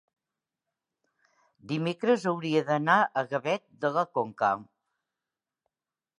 dimecres 1.71 2.25
hauria 2.31 2.65
d'anar 2.71 2.97
a 3.05 3.25
Gavet 3.35 3.67
de 3.85 3.93
la 4.01 4.09
Conca. 4.21 4.53